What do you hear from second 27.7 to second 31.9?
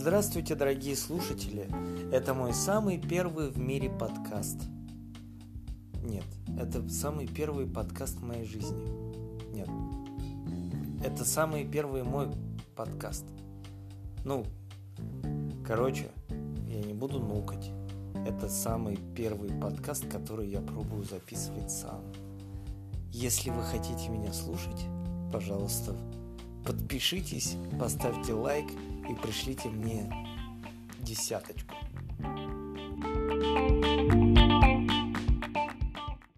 поставьте лайк и пришлите мне десяточку.